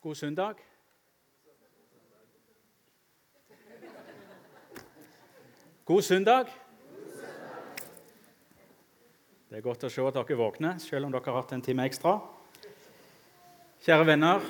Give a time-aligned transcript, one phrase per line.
[0.00, 0.54] God søndag.
[5.84, 6.46] God søndag.
[9.50, 11.84] Det er godt å se at dere våkner, selv om dere har hatt en time
[11.84, 12.14] ekstra.
[13.84, 14.46] Kjære venner,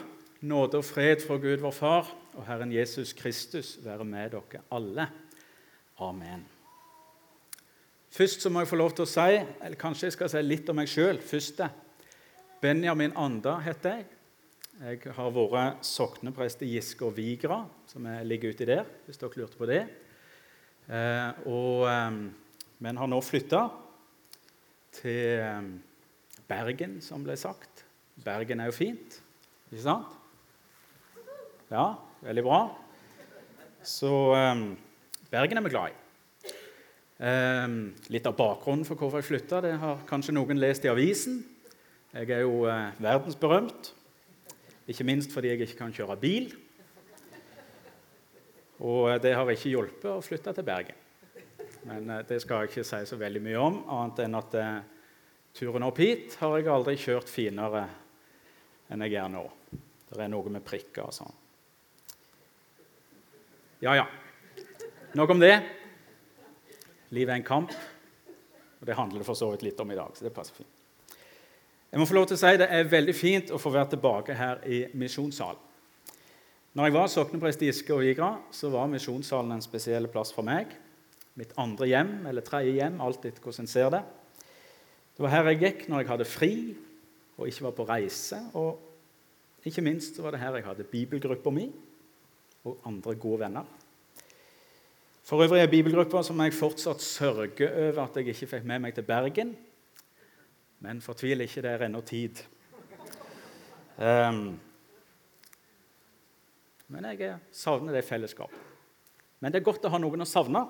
[0.46, 5.08] nåde og fred fra Gud vår Far og Herren Jesus Kristus være med dere alle.
[5.98, 6.46] Amen.
[8.14, 10.70] Først så må jeg få lov til å si, eller kanskje jeg skal si litt
[10.70, 11.18] om meg sjøl.
[12.62, 14.08] Benjamin Anda heter jeg.
[14.80, 19.58] Jeg har vært sokneprest i Giske og Vigra, som ligger uti der, hvis dere lurte
[19.60, 19.82] på det.
[20.88, 22.16] Eh, og, eh,
[22.80, 23.60] men har nå flytta
[24.96, 25.68] til eh,
[26.48, 27.84] Bergen, som ble sagt.
[28.24, 29.20] Bergen er jo fint,
[29.68, 30.16] ikke sant?
[31.68, 31.84] Ja,
[32.24, 32.62] veldig bra.
[33.84, 34.66] Så eh,
[35.28, 35.98] Bergen er vi glad i.
[38.16, 41.42] Litt av bakgrunnen for hvorfor jeg flytta, det har kanskje noen lest i avisen.
[42.16, 43.98] Jeg er jo verdensberømt,
[44.90, 46.50] ikke minst fordi jeg ikke kan kjøre bil.
[48.80, 51.00] Og det har ikke hjulpet å flytte til Bergen.
[51.88, 54.78] Men eh, det skal jeg ikke si så veldig mye om, annet enn at eh,
[55.56, 57.84] turen opp hit har jeg aldri kjørt finere
[58.90, 59.44] enn jeg gjør nå.
[60.10, 61.36] Det er noe med prikker og sånn.
[63.80, 64.08] Ja, ja.
[65.16, 65.54] Nok om det.
[67.14, 70.12] Livet er en kamp, og det handler det for så vidt litt om i dag.
[70.14, 70.79] så det passer fint.
[71.90, 74.34] Jeg må få lov til å si Det er veldig fint å få være tilbake
[74.38, 75.66] her i misjonssalen.
[76.78, 80.46] Når jeg var sokneprest i Giske og Igra, så var misjonssalen en spesiell plass for
[80.46, 80.70] meg.
[81.34, 84.04] Mitt andre hjem, eller tredje hjem, alt etter hvordan en ser det.
[85.16, 86.52] Det var her jeg gikk når jeg hadde fri
[87.40, 88.38] og ikke var på reise.
[88.54, 91.66] Og ikke minst var det her jeg hadde bibelgruppa mi
[92.68, 93.66] og andre gode venner.
[95.26, 98.94] For øvrig er bibelgruppa som jeg fortsatt sørger over at jeg ikke fikk med meg
[98.94, 99.52] til Bergen.
[100.80, 102.40] Men fortvil ikke, det er ennå tid.
[104.00, 104.54] Um,
[106.90, 108.66] men jeg savner det fellesskapet.
[109.40, 110.64] Men det er godt å ha noen å savne,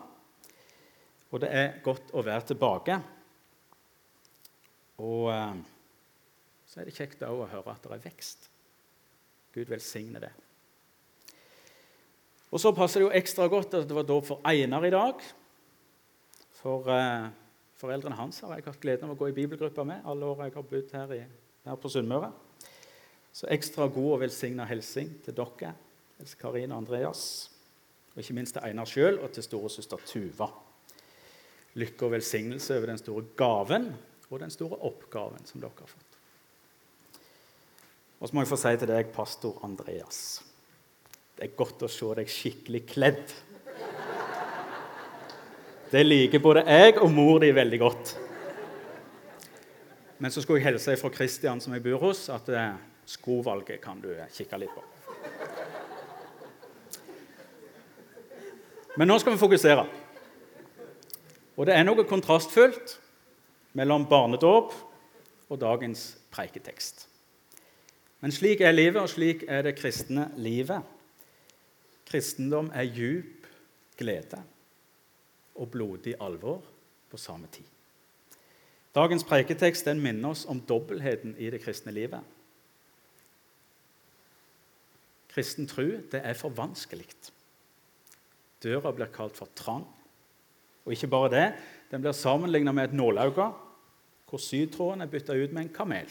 [1.31, 2.99] og det er godt å være tilbake.
[5.01, 5.61] Og eh,
[6.69, 8.47] så er det kjekt å høre at det er vekst.
[9.55, 10.31] Gud velsigne det.
[12.51, 15.23] Og så passer det jo ekstra godt at det var dåp for Einar i dag.
[16.61, 17.31] For eh,
[17.81, 20.57] foreldrene hans har jeg hatt gleden av å gå i bibelgruppa med alle år jeg
[20.59, 21.15] har bodd her,
[21.65, 22.31] her på Sunnmøre.
[23.33, 25.73] Så ekstra god og velsigna hilsing til dere
[26.21, 27.23] Else Karin og Andreas,
[28.13, 30.51] og ikke minst til Einar sjøl og til storesøster Tuva.
[31.81, 33.89] Lykke og velsignelse over den store gaven
[34.29, 36.19] og den store oppgaven som dere har fått.
[38.21, 40.43] Og så må jeg få si til deg, pastor Andreas
[41.39, 43.33] Det er godt å se deg skikkelig kledd.
[45.91, 48.11] Det liker både jeg og mor di veldig godt.
[50.23, 52.77] Men så skulle jeg hilse fra Kristian, som jeg bor hos, at eh,
[53.11, 54.85] skovalget kan du kikke litt på.
[59.01, 59.87] Men nå skal vi fokusere.
[61.59, 62.95] Og det er noe kontrastfullt
[63.75, 64.77] mellom barnedåp
[65.51, 67.09] og dagens preiketekst.
[68.23, 70.87] Men slik er livet, og slik er det kristne livet.
[72.07, 73.51] Kristendom er djup
[73.99, 74.45] glede
[75.61, 76.63] og blodig alvor
[77.11, 77.67] på samme tid.
[78.95, 82.25] Dagens preiketekst den minner oss om dobbeltheten i det kristne livet.
[85.31, 87.07] Kristen tro det er for vanskelig.
[88.63, 89.87] Døra blir kalt for trang.
[90.85, 91.47] Og ikke bare det,
[91.93, 93.53] den blir sammenlignet med et nålauge,
[94.31, 96.11] hvor sytråden er bytta ut med en kamel.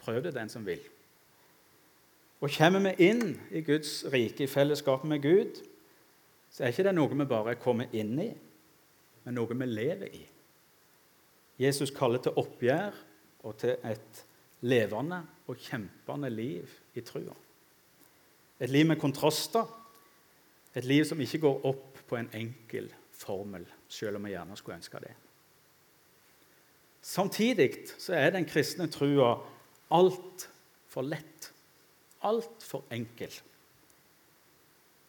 [0.00, 0.80] Prøv det, den som vil.
[2.40, 5.60] Og Kommer vi inn i Guds rike, i fellesskap med Gud,
[6.50, 8.30] så er ikke det noe vi bare kommer inn i,
[9.24, 10.22] men noe vi lever i.
[11.60, 12.96] Jesus kaller til oppgjør
[13.46, 14.24] og til et
[14.66, 17.36] levende og kjempende liv i trua.
[18.60, 19.68] Et liv med kontraster
[20.74, 24.78] et liv som ikke går opp på en enkel formel, selv om vi gjerne skulle
[24.78, 25.14] ønske det.
[27.02, 29.32] Samtidig så er den kristne trua
[29.90, 31.50] altfor lett,
[32.22, 33.32] altfor enkel.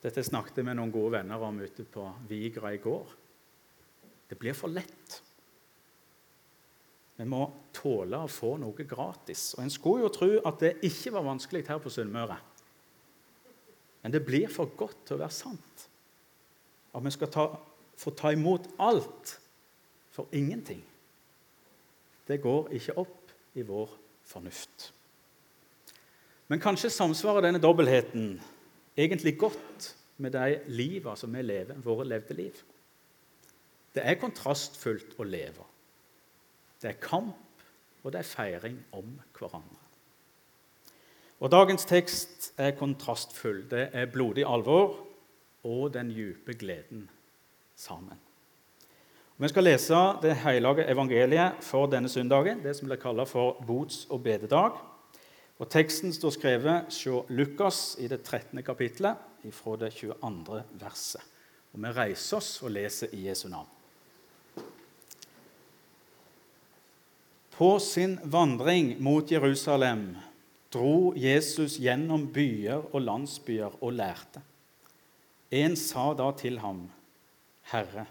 [0.02, 3.12] Dette snakket jeg med noen gode venner om ute på Vigra i går.
[4.32, 5.18] Det blir for lett.
[7.20, 7.44] Vi må
[7.76, 9.52] tåle å få noe gratis.
[9.58, 12.38] Og En skulle jo tro at det ikke var vanskelig her på Sunnmøre.
[14.02, 15.84] Men det blir for godt til å være sant.
[16.98, 17.46] At vi skal ta,
[18.02, 19.36] få ta imot alt
[20.12, 20.82] for ingenting.
[22.26, 23.94] Det går ikke opp i vår
[24.26, 24.90] fornuft.
[26.50, 28.34] Men kanskje samsvarer denne dobbeltheten
[28.98, 32.64] egentlig godt med de livene som vi lever, våre levde liv.
[33.96, 35.68] Det er kontrastfullt å leve.
[36.82, 37.64] Det er kamp,
[38.04, 39.80] og det er feiring om hverandre.
[41.42, 43.64] Og Dagens tekst er kontrastfull.
[43.70, 45.00] Det er blodig alvor
[45.66, 47.08] og den dype gleden
[47.76, 48.18] sammen.
[49.42, 54.06] Vi skal lese det hellige evangeliet for denne søndagen, det som blir kalt for bots-
[54.10, 54.78] og bededag.
[55.62, 58.64] Og Teksten står skrevet hos Lukas i det 13.
[58.66, 59.20] kapittelet,
[59.54, 60.64] fra det 22.
[60.82, 61.22] verset.
[61.74, 63.70] Og Vi reiser oss og leser i Jesu navn.
[67.54, 70.16] På sin vandring mot Jerusalem
[70.74, 74.42] dro Jesus gjennom byer og landsbyer og lærte.
[75.52, 76.90] En sa da til ham,
[77.72, 78.06] 'Herre,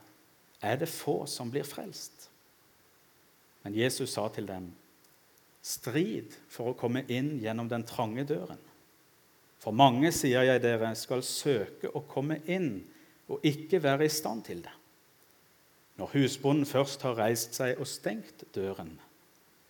[0.62, 2.28] er det få som blir frelst?'
[3.64, 4.72] Men Jesus sa til dem,
[5.60, 8.66] 'Strid for å komme inn gjennom den trange døren.'
[9.60, 12.78] For mange, sier jeg dere, skal søke å komme inn
[13.28, 14.72] og ikke være i stand til det.
[16.00, 18.94] Når husbonden først har reist seg og stengt døren,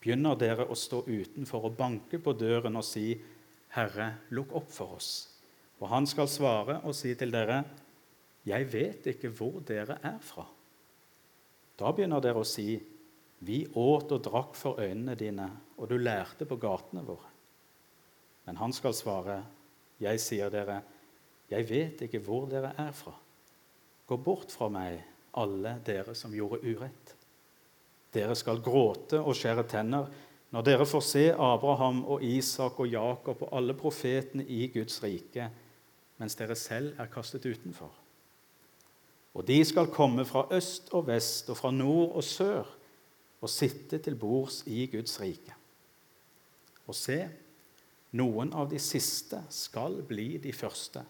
[0.00, 3.18] begynner dere å stå utenfor og banke på døren og si,
[3.74, 5.28] 'Herre, lukk opp for oss.'
[5.80, 7.64] Og han skal svare og si til dere,
[8.46, 10.46] 'Jeg vet ikke hvor dere er fra.'
[11.78, 12.80] Da begynner dere å si,
[13.40, 17.32] 'Vi åt og drakk for øynene dine, og du lærte på gatene våre.'
[18.46, 19.44] Men han skal svare,
[20.00, 20.82] 'Jeg sier dere,
[21.50, 23.16] jeg vet ikke hvor dere er fra.'
[24.06, 25.04] Gå bort fra meg,
[25.34, 27.14] alle dere som gjorde urett.
[28.12, 30.08] Dere skal gråte og skjære tenner
[30.50, 35.46] når dere får se Abraham og Isak og Jakob og alle profetene i Guds rike,
[36.18, 37.92] mens dere selv er kastet utenfor.
[39.34, 42.66] Og de skal komme fra øst og vest og fra nord og sør
[43.40, 45.56] og sitte til bords i Guds rike.
[46.86, 47.18] Og se,
[48.18, 51.02] noen av de siste skal bli de første,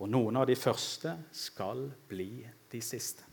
[0.00, 2.32] og noen av de første skal bli
[2.72, 3.26] de siste.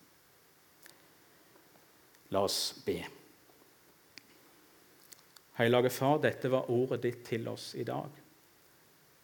[2.35, 2.99] La oss be.
[5.57, 8.11] Hellige Far, dette var ordet ditt til oss i dag.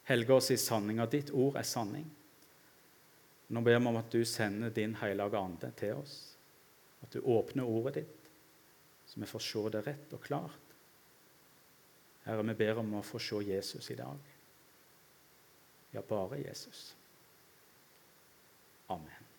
[0.07, 1.05] Helge oss i sanninga.
[1.05, 2.07] Ditt ord er sanning.
[3.53, 6.15] Nå ber vi om at du sender din hellige ande til oss.
[7.03, 8.22] At du åpner ordet ditt,
[9.13, 10.71] så vi får se det rett og klart.
[12.25, 14.17] Herre, vi ber om å få se Jesus i dag.
[15.93, 16.95] Ja, bare Jesus.
[18.89, 19.29] Amen.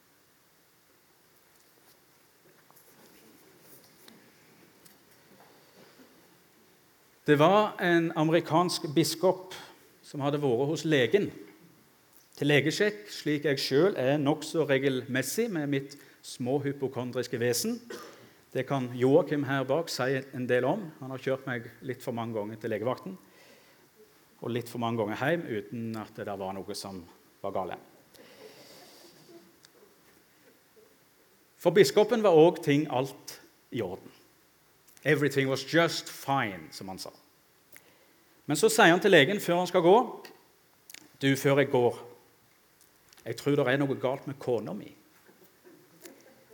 [7.27, 9.59] Det var en amerikansk biskop
[10.07, 11.33] som hadde vært hos legen
[12.39, 17.81] til legesjekk, slik jeg sjøl er nokså regelmessig med mitt små hypokondriske vesen.
[18.55, 20.85] Det kan Joakim her bak si en del om.
[21.01, 23.17] Han har kjørt meg litt for mange ganger til legevakten
[24.45, 27.01] og litt for mange ganger hjem uten at det var noe som
[27.43, 27.91] var galt.
[31.59, 33.39] For biskopen var òg ting alt
[33.73, 34.11] i orden.
[35.03, 37.11] Everything was just fine, som han sa.
[38.47, 39.97] Men så sier han til legen før han skal gå
[41.21, 41.97] Du, før jeg går
[43.25, 44.91] Jeg tror det er noe galt med kona mi.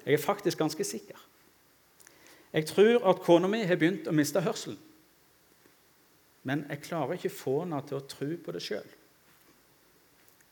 [0.06, 1.18] Jeg er faktisk ganske sikker.
[2.50, 4.78] Jeg tror at kona mi har begynt å miste hørselen.
[6.42, 8.86] Men jeg klarer ikke få henne til å tro på det sjøl.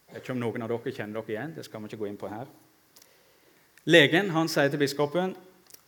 [0.09, 1.55] Jeg vet ikke om noen av dere kjenner dere igjen.
[1.57, 2.51] Det skal vi ikke gå inn på her.
[3.89, 5.35] Legen han sier til biskopen,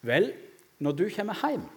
[0.01, 0.33] 'Vel,
[0.81, 1.69] når du kommer hjem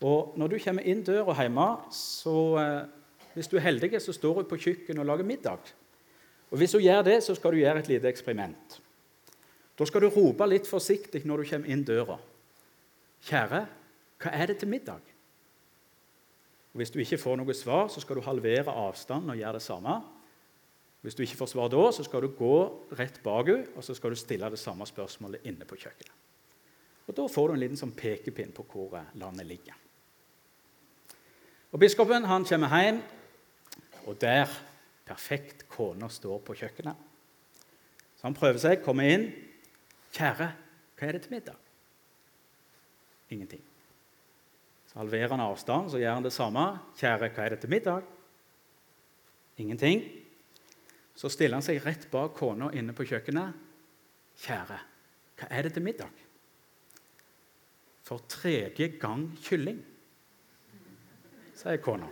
[0.00, 2.88] og når du kommer inn døra hjemme, så eh,
[3.34, 5.72] hvis du er heldig, så står hun på kjøkkenet og lager middag.
[6.50, 8.80] Og Hvis hun gjør det, så skal du gjøre et lite eksperiment.
[9.76, 12.18] Da skal du rope litt forsiktig når du kommer inn døra.
[13.26, 13.66] 'Kjære,
[14.22, 15.12] hva er det til middag?'
[16.72, 19.62] Og Hvis du ikke får noe svar, så skal du halvere avstanden og gjøre det
[19.62, 20.02] samme.
[21.02, 22.56] Hvis du ikke får svar da, så skal du gå
[22.98, 26.12] rett bak henne og så skal du stille det samme spørsmålet inne på kjøkkenet.
[27.06, 29.74] Og Da får du en liten sånn pekepinn på hvor landet ligger.
[31.72, 33.02] Og Biskopen han kommer hjem,
[34.06, 34.50] og der
[35.06, 36.96] perfekt kona står på kjøkkenet.
[38.16, 39.32] Så han prøver seg, kommer inn.
[40.12, 40.52] 'Kjære,
[40.98, 41.65] hva er det til middag?'
[43.30, 43.62] Ingenting.
[44.86, 46.66] Så halverer han avstand, så gjør han det samme.
[46.96, 48.04] 'Kjære, hva er det til middag?'
[49.56, 50.04] Ingenting.
[51.16, 53.52] Så stiller han seg rett bak kona inne på kjøkkenet.
[54.36, 54.78] 'Kjære,
[55.36, 56.24] hva er det til middag?'
[58.06, 59.82] For tredje gang kylling
[61.56, 62.06] sier kona.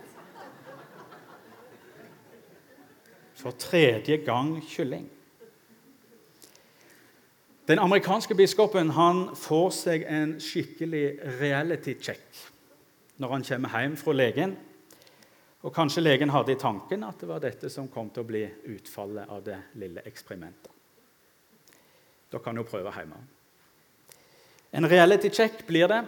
[3.35, 5.05] For tredje gang kylling.
[7.67, 12.41] Den amerikanske biskopen han får seg en skikkelig reality check
[13.17, 14.53] når han kommer hjem fra legen.
[15.65, 18.43] Og Kanskje legen hadde i tanken at det var dette som kom til å bli
[18.75, 20.69] utfallet av det lille eksperimentet.
[22.29, 23.17] Da kan jo prøve hjemme.
[24.75, 26.03] En reality check blir det.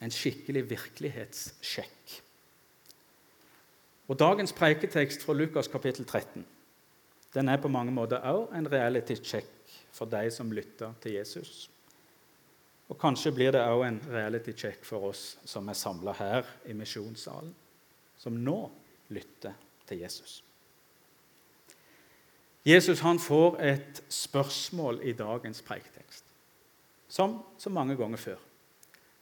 [0.00, 2.16] En skikkelig virkelighetssjekk.
[4.08, 6.46] Og Dagens preiketekst fra Lukas kapittel 13
[7.36, 9.65] den er på mange måter òg en reality check
[9.96, 11.70] for de som lytter til Jesus.
[12.88, 16.76] Og Kanskje blir det òg en reality check for oss som er samla her i
[16.76, 17.54] misjonssalen,
[18.18, 18.58] som nå
[19.10, 19.56] lytter
[19.88, 20.42] til Jesus.
[22.66, 26.24] Jesus han får et spørsmål i dagens preiketekst,
[27.08, 28.40] som så mange ganger før.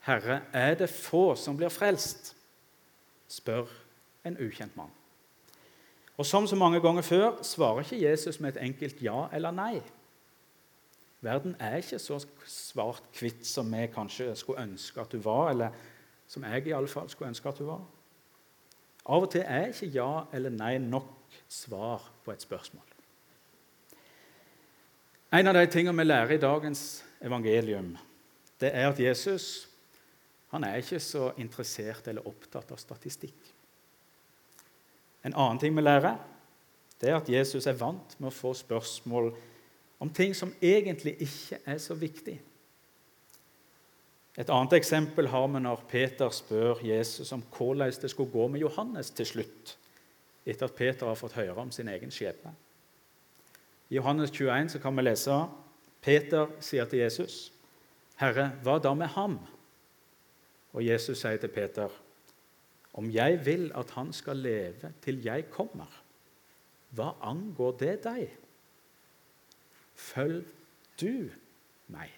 [0.05, 2.35] Herre, er det få som blir frelst?
[3.29, 3.67] spør
[4.25, 4.93] en ukjent mann.
[6.17, 9.83] Og Som så mange ganger før svarer ikke Jesus med et enkelt ja eller nei.
[11.25, 15.77] Verden er ikke så svart-hvitt som vi kanskje skulle ønske at du var, eller
[16.29, 17.85] som jeg i alle fall skulle ønske at du var.
[19.05, 22.85] Av og til er ikke ja eller nei nok svar på et spørsmål.
[25.35, 27.95] En av de tingene vi lærer i dagens evangelium,
[28.61, 29.69] det er at Jesus
[30.55, 33.35] han er ikke så interessert eller opptatt av statistikk.
[35.27, 36.21] En annen ting vi lærer,
[37.01, 39.51] det er at Jesus er vant med å få spørsmål om
[40.15, 42.41] ting som egentlig ikke er så viktig.
[44.35, 48.61] Et annet eksempel har vi når Peter spør Jesus om hvordan det skulle gå med
[48.61, 49.77] Johannes til slutt,
[50.47, 52.53] etter at Peter har fått høre om sin egen skjebne.
[53.91, 55.37] I Johannes 21 kan vi lese
[56.03, 57.53] Peter sier til Jesus,
[58.19, 59.39] 'Herre, hva da med ham?'
[60.73, 61.89] Og Jesus sier til Peter,
[62.95, 66.03] om jeg vil at han skal leve til jeg kommer,
[66.91, 68.29] hva angår det deg?
[69.95, 70.45] Følg
[71.01, 71.31] du
[71.93, 72.11] meg.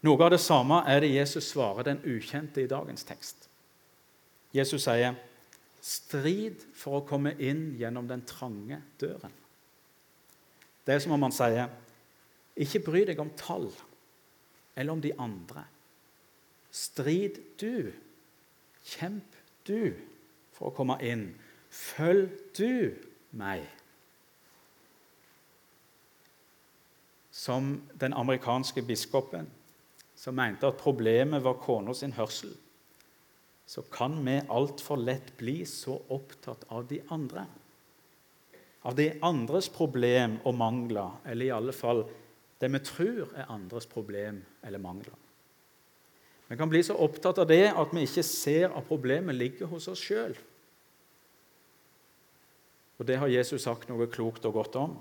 [0.00, 3.48] Noe av det samme er det Jesus svarer den ukjente i dagens tekst.
[4.54, 5.14] Jesus sier,
[5.80, 9.36] 'Strid for å komme inn gjennom den trange døren'.
[10.86, 11.68] Det er som om han sier,
[12.56, 13.72] 'Ikke bry deg om tall
[14.76, 15.64] eller om de andre'.
[16.70, 17.92] Strid du,
[18.84, 19.94] kjemp du
[20.52, 21.34] for å komme inn.
[21.70, 22.96] Følg du
[23.32, 23.66] meg.
[27.40, 29.46] Som den amerikanske biskopen
[30.20, 32.52] som mente at problemet var kona sin hørsel,
[33.64, 37.46] så kan vi altfor lett bli så opptatt av de andre.
[38.84, 42.04] Av de andres problem og mangler, eller i alle fall
[42.60, 45.16] det vi tror er andres problem eller mangler.
[46.50, 49.88] Vi kan bli så opptatt av det at vi ikke ser at problemet ligger hos
[49.88, 50.34] oss sjøl.
[52.98, 54.98] Og Det har Jesus sagt noe klokt og godt om.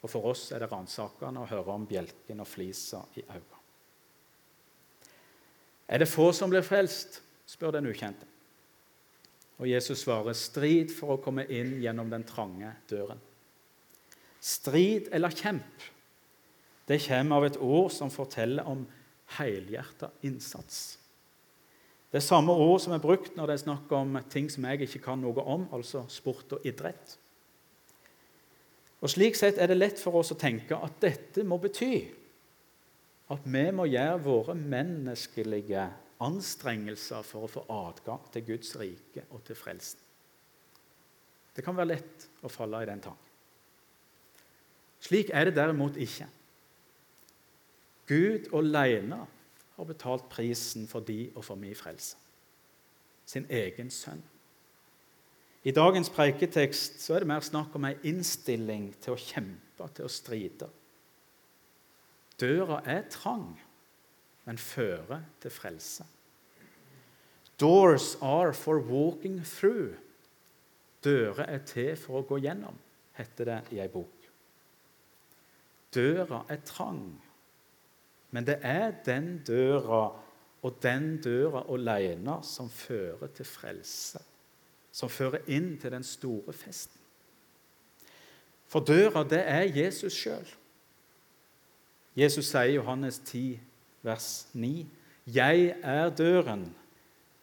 [0.00, 3.58] Og For oss er det ransakende å høre om bjelken og flisa i øynene.
[5.90, 7.20] Er det få som blir frelst?
[7.50, 8.26] spør den ukjente.
[9.58, 13.18] Og Jesus svarer, strid for å komme inn gjennom den trange døren.
[14.40, 15.88] Strid eller kjemp,
[16.88, 18.86] det kommer av et ord som forteller om
[19.36, 20.96] helhjerta innsats.
[22.10, 24.86] Det er samme ord som er brukt når det er snakk om ting som jeg
[24.86, 27.18] ikke kan noe om, altså sport og idrett.
[29.00, 31.94] Og Slik sett er det lett for oss å tenke at dette må bety
[33.30, 35.84] at vi må gjøre våre menneskelige
[36.20, 40.00] anstrengelser for å få adgang til Guds rike og til frelsen.
[41.54, 43.26] Det kan være lett å falle i den tanken.
[45.00, 46.26] Slik er det derimot ikke.
[48.10, 49.22] Gud alene
[49.76, 52.18] har betalt prisen for de og for min frelse.
[53.24, 54.22] Sin egen sønn.
[55.60, 60.06] I dagens preiketekst så er det mer snakk om en innstilling til å kjempe, til
[60.06, 60.68] å stride.
[62.40, 63.52] Døra er trang,
[64.46, 66.06] men fører til frelse.
[67.60, 69.98] Doors are for walking through.
[71.04, 72.76] Dører er til for å gå gjennom,
[73.18, 74.16] heter det i ei bok.
[75.92, 77.04] Døra er trang,
[78.30, 80.02] men det er den døra
[80.60, 84.20] og den døra alene som fører til frelse,
[84.92, 86.98] som fører inn til den store festen.
[88.70, 90.46] For døra, det er Jesus sjøl.
[92.16, 93.60] Jesus sier i Johannes 10,
[94.02, 94.86] vers 9.:
[95.26, 96.68] Jeg er døren.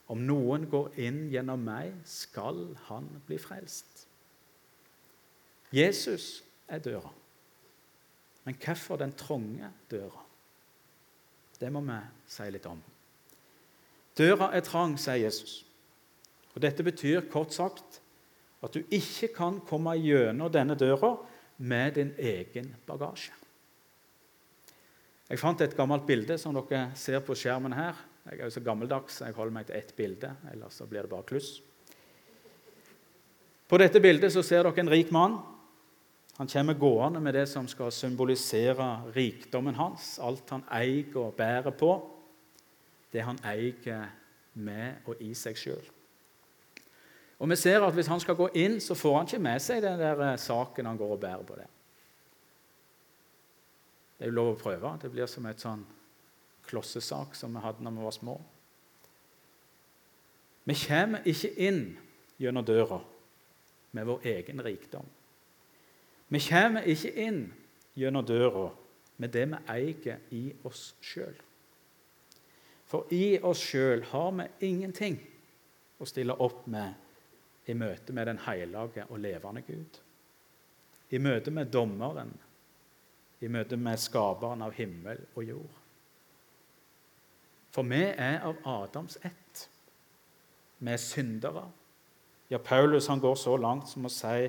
[0.08, 4.06] Om noen går inn gjennom meg, skal han bli frelst.
[5.76, 7.12] Jesus er døra.
[8.46, 10.24] Men hvorfor den trange døra?
[11.60, 12.80] Det må vi si litt om.
[14.18, 15.67] Døra er trang, sier Jesus.
[16.58, 18.00] Og Dette betyr kort sagt
[18.66, 21.14] at du ikke kan komme gjennom denne døra
[21.62, 23.36] med din egen bagasje.
[25.28, 28.00] Jeg fant et gammelt bilde som dere ser på skjermen her.
[28.26, 31.12] Jeg er jo så gammeldags, jeg holder meg til ett bilde, ellers så blir det
[31.12, 31.60] bare kluss.
[33.68, 35.38] På dette bildet så ser dere en rik mann
[36.38, 38.86] han kommer gående med det som skal symbolisere
[39.16, 41.96] rikdommen hans, alt han eier og bærer på.
[43.10, 44.12] Det han eier
[44.54, 45.82] med og i seg sjøl.
[47.40, 49.82] Og vi ser at Hvis han skal gå inn, så får han ikke med seg
[49.82, 51.56] den der eh, saken han går og bærer på.
[51.56, 51.68] det.
[54.18, 54.98] Det er jo lov å prøve.
[55.02, 55.86] Det blir som et sånn
[56.68, 58.38] klossesak som vi hadde når vi var små.
[60.68, 61.84] Vi kommer ikke inn
[62.42, 63.00] gjennom døra
[63.92, 65.06] med vår egen rikdom.
[66.28, 67.54] Vi kommer ikke inn
[67.96, 68.68] gjennom døra
[69.18, 71.38] med det vi eier i oss sjøl.
[72.88, 75.18] For i oss sjøl har vi ingenting
[76.00, 77.07] å stille opp med
[77.68, 80.00] i møte med den hellige og levende Gud.
[81.12, 82.32] I møte med dommeren,
[83.42, 85.84] i møte med skaperen av himmel og jord.
[87.76, 89.68] For vi er av Adams ett.
[90.80, 91.68] Vi er syndere.
[92.50, 94.48] Ja, Paulus han går så langt som å si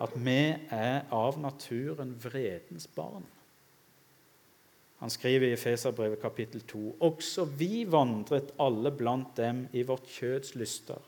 [0.00, 0.40] at vi
[0.72, 3.24] er av naturen vredens barn.
[4.98, 10.54] Han skriver i Feserbrevet kapittel 2.: Også vi vandret alle blant dem i vårt kjøds
[10.56, 11.00] lyster,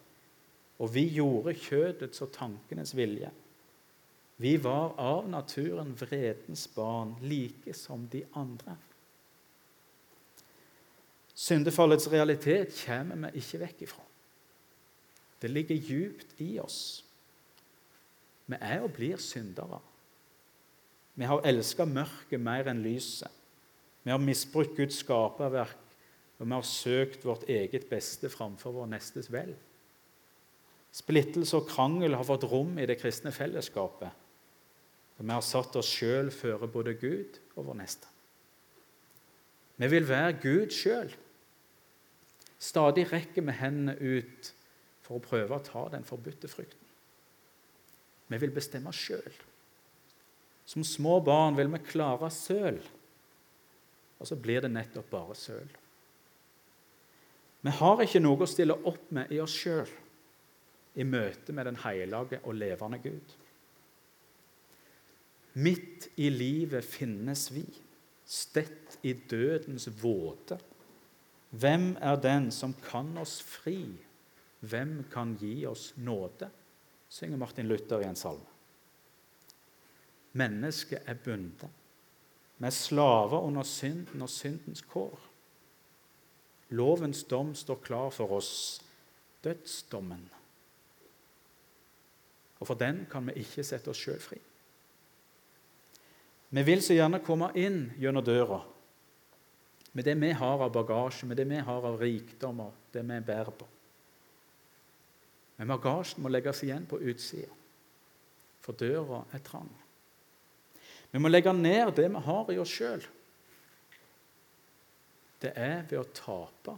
[0.79, 3.31] og vi gjorde kjødets og tankenes vilje.
[4.39, 8.77] Vi var av naturen vredens barn, like som de andre.
[11.35, 14.05] Syndefallets realitet kommer vi ikke vekk ifra.
[15.43, 17.05] Det ligger djupt i oss.
[18.47, 19.81] Vi er og blir syndere.
[21.19, 23.31] Vi har elska mørket mer enn lyset.
[24.07, 25.79] Vi har misbrukt Guds skaperverk,
[26.39, 29.51] og vi har søkt vårt eget beste framfor vår nestes vel.
[30.95, 34.25] Splittelse og krangel har fått rom i det kristne fellesskapet.
[35.19, 38.09] Og vi har satt oss sjøl føre både Gud og vår neste.
[39.79, 41.11] Vi vil være Gud sjøl.
[42.59, 44.53] Stadig rekker vi hendene ut
[45.05, 46.87] for å prøve å ta den forbudte frykten.
[48.29, 49.37] Vi vil bestemme sjøl.
[50.69, 52.81] Som små barn vil vi klare søl,
[54.19, 55.71] og så blir det nettopp bare søl.
[57.63, 59.89] Vi har ikke noe å stille opp med i oss sjøl
[60.99, 63.37] i møte med den hellige og levende Gud.
[65.59, 67.65] Midt i livet finnes vi,
[68.29, 70.59] stett i dødens våte.
[71.51, 73.81] Hvem er den som kan oss fri
[74.61, 76.51] 'Hvem kan gi oss nåde?'
[77.09, 78.47] synger Martin Luther i en salme.
[80.33, 81.71] Mennesket er bundet.
[82.59, 85.21] Vi er slaver under synden og syndens kår.
[86.69, 88.83] Lovens dom står klar for oss,
[89.45, 90.31] dødsdommen.
[92.59, 94.39] Og for den kan vi ikke sette oss sjøl fri.
[96.49, 98.63] Vi vil så gjerne komme inn gjennom døra
[99.93, 103.51] med det vi har av bagasje, med det vi har av rikdommer, det vi bærer
[103.51, 103.67] på.
[105.59, 107.51] Men bagasjen må legges igjen på utsida,
[108.63, 109.71] for døra er trang.
[111.11, 113.03] Vi må legge ned det vi har i oss sjøl.
[115.43, 116.77] Det er ved å tape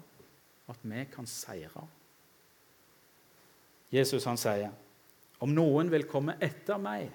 [0.71, 1.85] at vi kan seire.
[3.91, 4.71] Jesus han sier,
[5.41, 7.09] 'Om noen vil komme etter meg,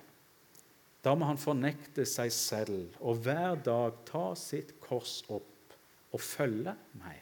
[1.06, 5.76] da må han fornekte seg selv og hver dag ta sitt kors opp
[6.12, 7.22] og følge meg.'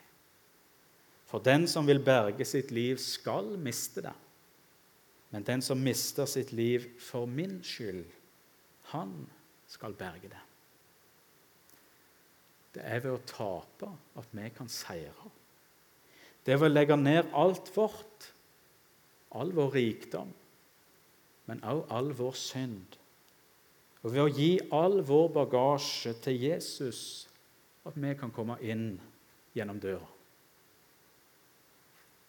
[1.28, 4.13] For den som vil berge sitt liv, skal miste det.
[5.34, 8.06] Men den som mister sitt liv for min skyld,
[8.94, 9.16] han
[9.66, 10.44] skal berge det.
[12.74, 13.89] Det er ved å tape
[14.22, 15.32] at vi kan seire.
[16.46, 18.30] Det er ved å legge ned alt vårt,
[19.34, 20.30] all vår rikdom,
[21.45, 22.97] men også all vår synd.
[24.03, 26.99] Og ved å gi all vår bagasje til Jesus,
[27.88, 28.97] at vi kan komme inn
[29.56, 30.08] gjennom døra.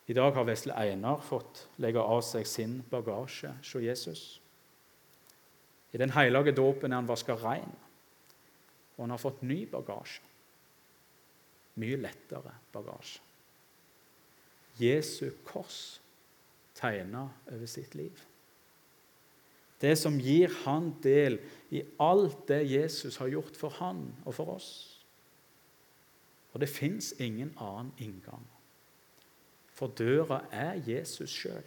[0.06, 4.24] I dag har vesle Einar fått legge av seg sin bagasje hos Jesus.
[5.94, 7.70] I den hellige dåpen er han vaska rein,
[8.96, 10.22] og han har fått ny bagasje.
[11.80, 13.22] Mye lettere bagasje.
[14.78, 16.00] Jesu kors
[16.74, 18.18] tegna over sitt liv.
[19.84, 21.36] Det som gir han del
[21.74, 24.70] i alt det Jesus har gjort for han og for oss.
[26.54, 28.46] Og det fins ingen annen inngang.
[29.74, 31.66] For døra er Jesus sjøl.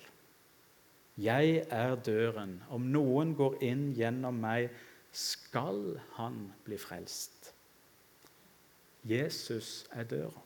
[1.18, 2.62] Jeg er døren.
[2.70, 4.70] Om noen går inn gjennom meg,
[5.12, 7.52] skal han bli frelst.
[9.08, 10.44] Jesus er døra.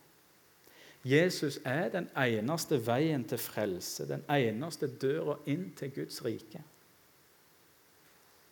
[1.04, 6.62] Jesus er den eneste veien til frelse, den eneste døra inn til Guds rike.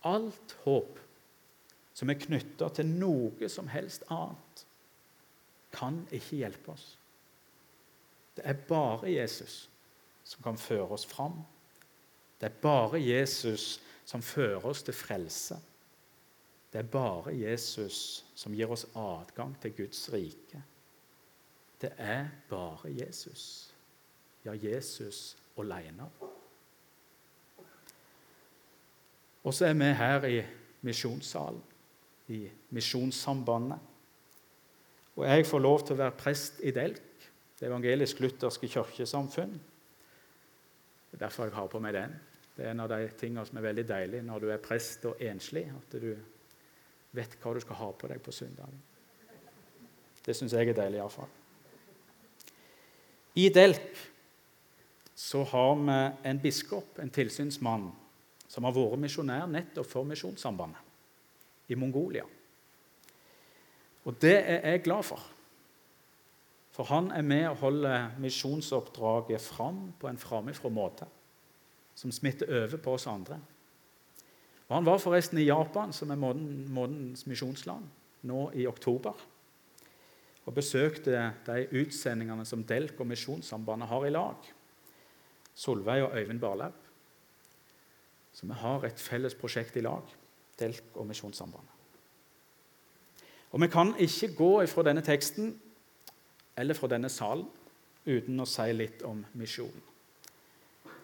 [0.07, 0.99] Alt håp
[1.93, 4.65] som er knytta til noe som helst annet,
[5.75, 6.85] kan ikke hjelpe oss.
[8.37, 9.65] Det er bare Jesus
[10.23, 11.41] som kan føre oss fram.
[12.39, 15.59] Det er bare Jesus som fører oss til frelse.
[16.71, 20.61] Det er bare Jesus som gir oss adgang til Guds rike.
[21.81, 23.73] Det er bare Jesus.
[24.45, 26.07] Ja, Jesus alene.
[29.43, 30.39] Og så er vi her i
[30.85, 31.61] misjonssalen,
[32.29, 32.43] i
[32.75, 33.79] Misjonssambandet.
[35.15, 37.01] Og jeg får lov til å være prest i Delk,
[37.59, 39.55] det evangelisk-lutherske kirkesamfunn.
[41.09, 42.13] Det er derfor jeg har på meg den.
[42.55, 45.19] Det er en av de tingene som er veldig deilig når du er prest og
[45.23, 46.13] enslig, at du
[47.15, 48.79] vet hva du skal ha på deg på søndagen.
[50.23, 51.29] Det syns jeg er deilig, iallfall.
[53.39, 54.03] I Delk
[55.15, 55.97] så har vi
[56.29, 57.89] en biskop, en tilsynsmann,
[58.49, 62.25] som har vært misjonær nettopp for Misjonssambandet i Mongolia.
[64.09, 65.21] Og det er jeg glad for.
[66.73, 71.05] For han er med og holder misjonsoppdraget fram på en framifrå måte,
[71.93, 73.39] som smitter over på oss andre.
[74.69, 77.87] Og Han var forresten i Japan, som er månedens misjonsland,
[78.21, 79.13] nå i oktober.
[80.45, 84.51] Og besøkte de utsendingene som Delk og Misjonssambandet har i lag.
[85.53, 86.73] Solveig og Øyvind Barlaug.
[88.39, 90.03] Så vi har et felles prosjekt i lag,
[90.59, 91.75] Delk og Misjonssambandet.
[93.51, 95.59] Og Vi kan ikke gå fra denne teksten
[96.57, 97.47] eller fra denne salen
[98.05, 99.81] uten å si litt om misjonen.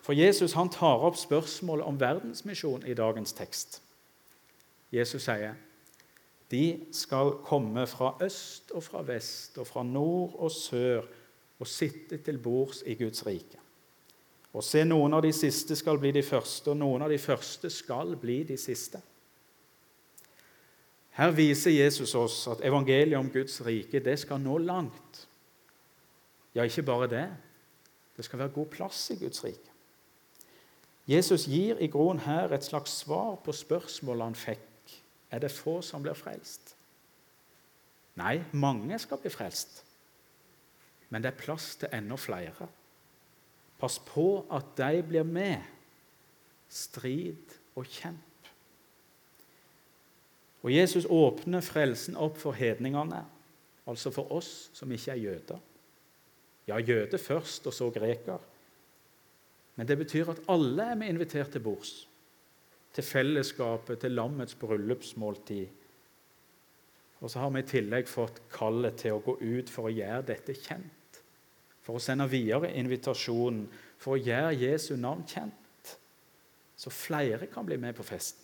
[0.05, 3.81] For Jesus han tar opp spørsmålet om verdensmisjon i dagens tekst.
[4.93, 5.57] Jesus sier
[6.51, 11.03] de skal komme fra øst og fra vest og fra nord og sør
[11.59, 13.64] og sitte til bords i Guds rike.
[14.55, 17.69] Og se, noen av de siste skal bli de første, og noen av de første
[17.73, 19.01] skal bli de siste.
[21.15, 25.25] Her viser Jesus oss at evangeliet om Guds rike det skal nå langt.
[26.55, 27.25] Ja, ikke bare det.
[28.15, 29.71] Det skal være god plass i Guds rike.
[31.07, 34.95] Jesus gir i grunnen her et slags svar på spørsmålet han fikk.
[35.31, 36.73] Er det få som blir frelst?
[38.15, 39.83] Nei, mange skal bli frelst.
[41.11, 42.67] Men det er plass til enda flere.
[43.79, 45.61] Pass på at de blir med.
[46.71, 48.49] Strid og kjemp.
[50.65, 53.19] Og Jesus åpner frelsen opp for hedningene,
[53.85, 55.59] altså for oss som ikke er jøder.
[56.65, 58.41] Ja, jøde først, og så greker.
[59.75, 62.07] Men det betyr at alle er vi invitert til bords.
[62.95, 65.67] Til fellesskapet, til lammets bryllupsmåltid.
[67.21, 70.25] Og så har vi i tillegg fått kallet til å gå ut for å gjøre
[70.31, 71.04] dette kjent.
[71.85, 73.67] For å sende videre invitasjonen,
[74.01, 75.93] for å gjøre Jesu navn kjent.
[76.75, 78.41] Så flere kan bli med på festen.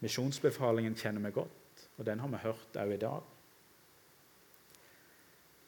[0.00, 3.34] Misjonsbefalingen kjenner vi godt, og den har vi hørt òg i dag.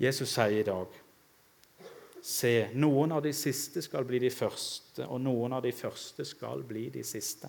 [0.01, 0.99] Jesus sier i dag
[2.21, 6.61] Se, noen av de siste skal bli de første, og noen av de første skal
[6.69, 7.49] bli de siste.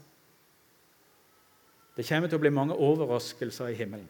[1.92, 4.08] Det kommer til å bli mange overraskelser i himmelen.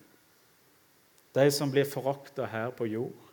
[1.34, 3.31] De som blir forakta her på jord,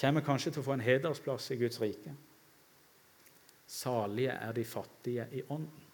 [0.00, 2.12] kommer kanskje til å få en hedersplass i Guds rike.
[3.66, 5.86] Salige er de fattige i ånden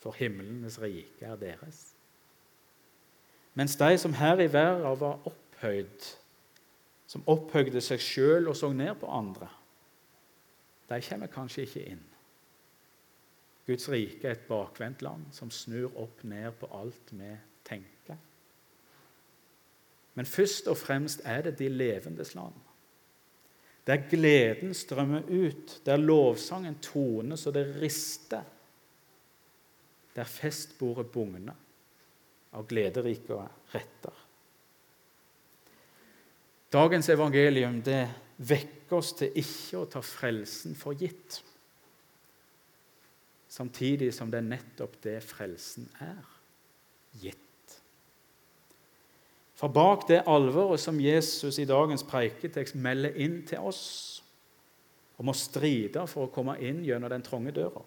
[0.00, 1.94] for himlenes rike er deres.
[3.54, 6.06] Mens de som her i verden var opphøyd,
[7.06, 9.48] som opphøyde seg sjøl og så ned på andre,
[10.88, 12.06] de kommer kanskje ikke inn.
[13.66, 17.34] Guds rike er et bakvendt land som snur opp ned på alt vi
[17.66, 18.16] tenker.
[20.14, 22.56] Men først og fremst er det de levendes land.
[23.86, 28.44] Der gleden strømmer ut, der lovsangen toner så det rister
[30.14, 31.54] der festbordet bugner
[32.52, 33.36] av glederike
[33.72, 34.16] retter.
[36.70, 38.02] Dagens evangelium det
[38.46, 41.40] vekker oss til ikke å ta frelsen for gitt,
[43.50, 46.20] samtidig som det er nettopp det frelsen er
[47.22, 47.49] gitt.
[49.60, 53.84] For bak det alvoret som Jesus i dagens preiketekst melder inn til oss
[55.20, 57.82] om å stride for å komme inn gjennom den trange døra,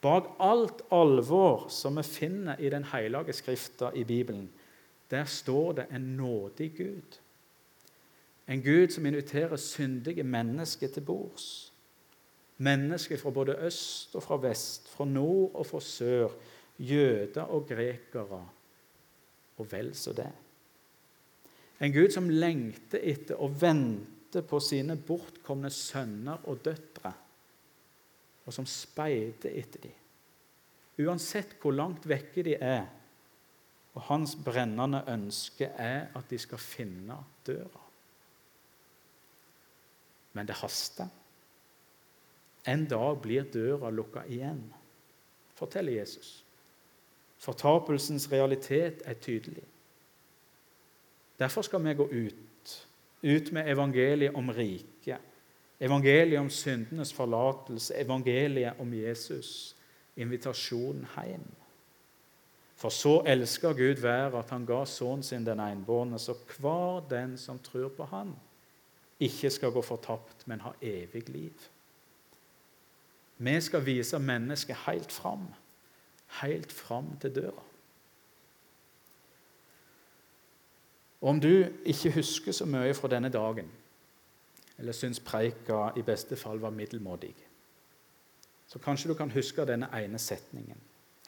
[0.00, 4.48] Bak alt alvor som vi finner i den hellige skrifta i Bibelen,
[5.10, 7.18] der står det en nådig Gud.
[8.48, 11.72] En Gud som inviterer syndige mennesker til bords.
[12.56, 16.28] Mennesker fra både øst og fra vest, fra nord og fra sør,
[16.78, 18.40] jøder og grekere,
[19.56, 20.32] og vel så det.
[21.80, 27.14] En Gud som lengter etter og venter på sine bortkomne sønner og døtre
[28.50, 29.98] og som speider etter dem.
[31.06, 32.88] Uansett hvor langt vekke de er.
[33.94, 37.14] Og hans brennende ønske er at de skal finne
[37.46, 37.84] døra.
[40.34, 41.06] Men det haster.
[42.66, 44.60] En dag blir døra lukka igjen,
[45.56, 46.40] forteller Jesus.
[47.40, 49.64] Fortapelsens realitet er tydelig.
[51.40, 52.86] Derfor skal vi gå ut,
[53.22, 55.18] ut med evangeliet om riket
[55.80, 59.76] Evangeliet om syndenes forlatelse, evangeliet om Jesus
[60.16, 61.46] invitasjonen hjem.
[62.76, 67.38] For så elsker Gud været at han ga sønnen sin den enbårne, så hver den
[67.38, 68.34] som tror på Han,
[69.20, 71.52] ikke skal gå fortapt, men ha evig liv.
[73.38, 75.48] Vi skal vise mennesket helt fram,
[76.42, 77.69] helt fram til døra.
[81.20, 83.68] Og Om du ikke husker så mye fra denne dagen,
[84.78, 87.34] eller syns preika i beste fall var middelmådig,
[88.66, 90.78] så kanskje du kan huske denne ene setningen,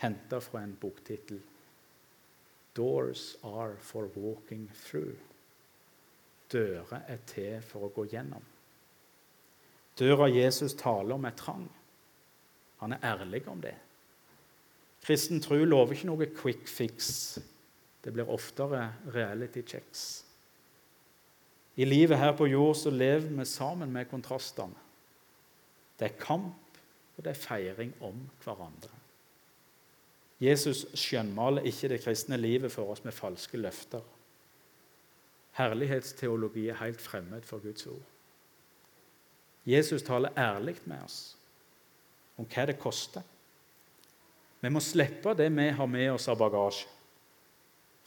[0.00, 1.40] henta fra en boktittel.
[2.76, 5.18] Doors are for walking through.
[6.52, 8.42] Dører er til for å gå gjennom.
[9.98, 11.68] Døra Jesus taler om, er trang.
[12.80, 13.74] Han er ærlig om det.
[15.04, 17.38] Kristen tro lover ikke noe quick fix.
[18.04, 20.24] Det blir oftere reality checks.
[21.76, 24.76] I livet her på jord så lever vi sammen med kontrastene.
[25.98, 26.78] Det er kamp,
[27.16, 28.90] og det er feiring om hverandre.
[30.42, 34.02] Jesus skjønnmaler ikke det kristne livet for oss med falske løfter.
[35.54, 38.08] Herlighetsteologi er helt fremmed for Guds ord.
[39.66, 41.36] Jesus taler ærlig med oss
[42.40, 43.22] om hva det koster.
[44.60, 46.88] Vi må slippe det vi har med oss av bagasje.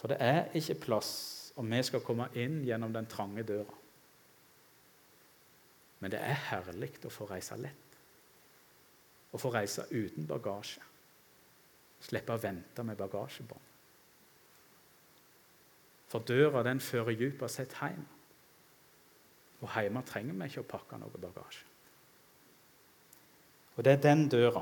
[0.06, 1.12] For det er ikke plass
[1.58, 3.74] om vi skal komme inn gjennom den trange døra.
[5.98, 7.96] Men det er herlig å få reise lett.
[9.34, 10.84] Å få reise uten bagasje.
[12.06, 13.72] Slippe å vente med bagasjebånd.
[16.14, 18.04] For døra den fører dypest sett hjem.
[19.64, 21.66] Og hjemme trenger vi ikke å pakke noe bagasje.
[23.74, 24.62] Og det er den døra,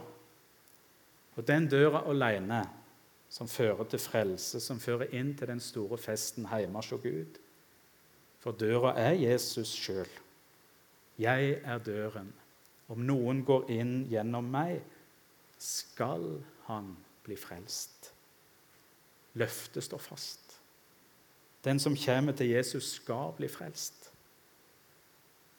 [1.36, 2.62] og den døra alene,
[3.34, 7.40] som fører til frelse, som fører inn til den store festen hjemme hos Gud.
[8.44, 10.10] For døra er Jesus sjøl.
[11.18, 12.30] Jeg er døren.
[12.94, 14.84] Om noen går inn gjennom meg,
[15.58, 16.92] skal han
[17.26, 18.12] bli frelst.
[19.40, 20.58] Løftet står fast.
[21.64, 24.12] Den som kommer til Jesus, skal bli frelst.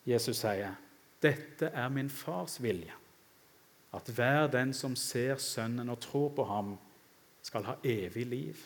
[0.07, 0.75] Jesus sier,
[1.23, 2.93] 'Dette er min fars vilje',
[3.93, 6.79] at hver den som ser Sønnen og tror på ham,
[7.45, 8.65] skal ha evig liv,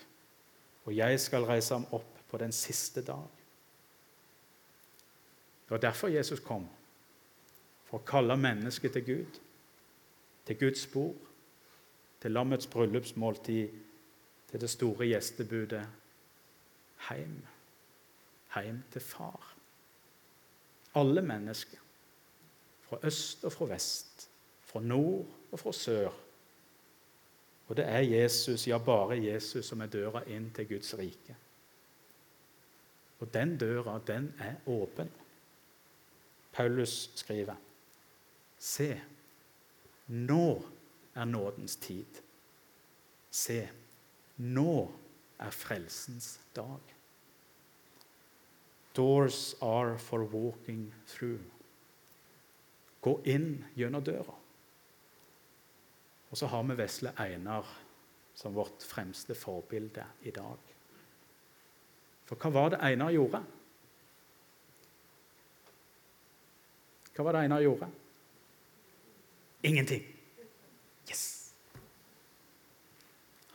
[0.85, 3.27] og jeg skal reise ham opp på den siste dag.
[5.64, 6.69] Det var derfor Jesus kom,
[7.88, 9.41] for å kalle mennesket til Gud,
[10.47, 11.27] til Guds bord,
[12.23, 13.75] til lammets bryllupsmåltid,
[14.49, 15.83] til det store gjestebudet
[17.09, 17.43] heim.
[18.55, 19.51] Heim til far.
[20.97, 21.79] Alle mennesker,
[22.88, 24.31] fra øst og fra vest,
[24.64, 26.28] fra nord og fra sør,
[27.68, 31.37] og det er Jesus, ja, bare Jesus, som er døra inn til Guds rike.
[33.20, 35.11] Og den døra, den er åpen.
[36.52, 37.54] Paulus skriver,
[38.59, 39.00] Se,
[40.09, 40.62] nå
[41.14, 42.22] er nådens tid.
[43.31, 43.68] Se,
[44.37, 44.72] nå
[45.38, 46.94] er frelsens dag.
[48.96, 51.44] Doors are for walking through.
[53.00, 54.38] Gå inn gjennom døra.
[56.31, 57.67] Og så har vi vesle Einar
[58.38, 60.75] som vårt fremste forbilde i dag.
[62.29, 63.41] For hva var det Einar gjorde?
[67.17, 67.88] Hva var det Einar gjorde?
[69.67, 70.05] Ingenting.
[71.09, 71.25] Yes!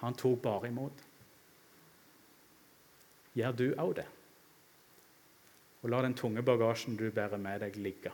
[0.01, 1.05] Han tok bare imot.
[3.37, 4.09] Gjør du òg det?
[5.83, 8.11] Og la den tunge bagasjen du bærer med deg, ligge.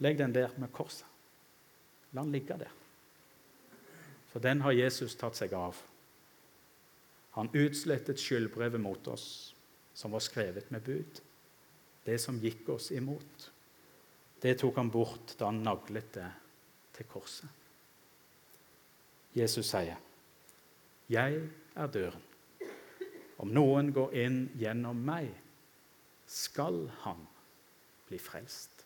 [0.00, 1.06] Legg den der med korset.
[2.12, 2.79] La den ligge der.
[4.30, 5.78] For den har Jesus tatt seg av.
[7.34, 9.54] Han utslettet skyldbrevet mot oss,
[9.94, 11.20] som var skrevet med bud.
[12.06, 13.50] Det som gikk oss imot.
[14.40, 16.28] Det tok han bort da han naglet det
[16.96, 17.48] til korset.
[19.34, 19.96] Jesus sier,
[21.08, 22.22] 'Jeg er døren.
[23.38, 25.30] Om noen går inn gjennom meg,
[26.26, 27.26] skal han
[28.08, 28.79] bli frelst.'